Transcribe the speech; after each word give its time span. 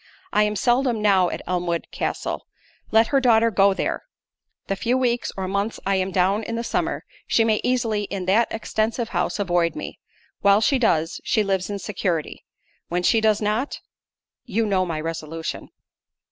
I 0.33 0.41
am 0.45 0.55
seldom 0.55 0.99
now 0.99 1.29
at 1.29 1.43
Elmwood 1.45 1.91
castle; 1.91 2.47
let 2.89 3.09
her 3.09 3.21
daughter 3.21 3.51
go 3.51 3.75
there; 3.75 4.01
the 4.65 4.75
few 4.75 4.97
weeks 4.97 5.31
or 5.37 5.47
months 5.47 5.79
I 5.85 5.95
am 5.97 6.11
down 6.11 6.41
in 6.41 6.55
the 6.55 6.63
summer, 6.63 7.05
she 7.27 7.43
may 7.43 7.61
easily 7.63 8.05
in 8.05 8.25
that 8.25 8.51
extensive 8.51 9.09
house 9.09 9.37
avoid 9.37 9.75
me—while 9.75 10.61
she 10.61 10.79
does, 10.79 11.21
she 11.23 11.43
lives 11.43 11.69
in 11.69 11.77
security—when 11.77 13.03
she 13.03 13.21
does 13.21 13.41
not—you 13.43 14.65
know 14.65 14.87
my 14.87 14.99
resolution." 14.99 15.69